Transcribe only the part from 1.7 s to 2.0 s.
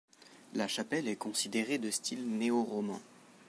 de